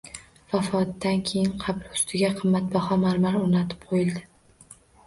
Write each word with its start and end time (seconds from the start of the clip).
Vafotidan 0.53 1.21
keyin 1.31 1.53
qabri 1.65 1.93
ustiga 1.99 2.33
qimmatbaho 2.41 2.99
marmar 3.07 3.41
o‘rnatib 3.45 3.89
qo‘yildi. 3.93 4.27